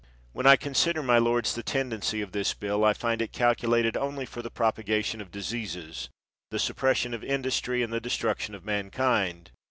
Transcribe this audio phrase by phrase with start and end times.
[0.33, 4.25] When I consider, my lords, the tendency of this bill, I find it calculated only
[4.25, 6.09] for the prop agation of diseases,
[6.49, 9.51] the suppression of industry, and the destruction of mankind.